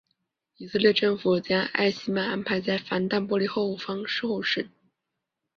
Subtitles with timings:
[0.57, 4.67] 以色列政府将艾希曼安排在防弹玻璃后方受审。